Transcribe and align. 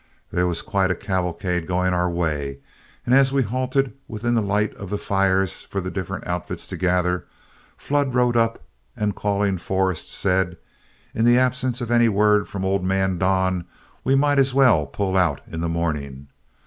There 0.31 0.47
was 0.47 0.63
quite 0.63 0.89
a 0.89 0.95
cavalcade 0.95 1.67
going 1.67 1.93
our 1.93 2.09
way, 2.09 2.57
and 3.05 3.13
as 3.13 3.31
we 3.31 3.43
halted 3.43 3.93
within 4.07 4.33
the 4.33 4.41
light 4.41 4.73
of 4.73 4.89
the 4.89 4.97
fires 4.97 5.61
for 5.61 5.79
the 5.79 5.91
different 5.91 6.25
outfits 6.25 6.65
to 6.69 6.75
gather, 6.75 7.27
Flood 7.77 8.15
rode 8.15 8.35
up, 8.35 8.63
and 8.97 9.13
calling 9.15 9.59
Forrest, 9.59 10.11
said: 10.11 10.57
"In 11.13 11.23
the 11.23 11.37
absence 11.37 11.81
of 11.81 11.91
any 11.91 12.09
word 12.09 12.49
from 12.49 12.65
old 12.65 12.83
man 12.83 13.19
Don, 13.19 13.65
we 14.03 14.15
might 14.15 14.39
as 14.39 14.55
well 14.55 14.75
all 14.75 14.87
pull 14.87 15.15
out 15.15 15.39
in 15.45 15.61
the 15.61 15.69
morning. 15.69 16.29